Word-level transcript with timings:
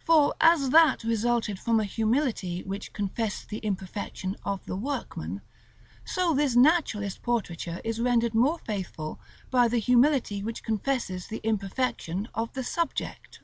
For 0.00 0.34
as 0.40 0.70
that 0.70 1.04
resulted 1.04 1.56
from 1.60 1.78
a 1.78 1.84
humility 1.84 2.64
which 2.64 2.92
confessed 2.92 3.48
the 3.48 3.58
imperfection 3.64 4.34
of 4.44 4.64
the 4.66 4.74
workman, 4.74 5.40
so 6.04 6.34
this 6.34 6.56
naturalist 6.56 7.22
portraiture 7.22 7.80
is 7.84 8.00
rendered 8.00 8.34
more 8.34 8.58
faithful 8.58 9.20
by 9.52 9.68
the 9.68 9.78
humility 9.78 10.42
which 10.42 10.64
confesses 10.64 11.28
the 11.28 11.40
imperfection 11.44 12.26
of 12.34 12.52
the 12.54 12.64
subject. 12.64 13.38